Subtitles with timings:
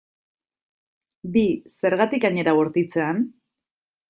[1.35, 1.43] Bi,
[1.75, 3.23] zergatik hain era bortitzean?